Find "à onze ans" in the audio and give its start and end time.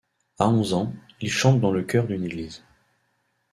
0.39-0.91